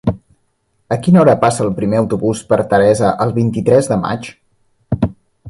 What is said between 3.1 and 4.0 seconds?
el vint-i-tres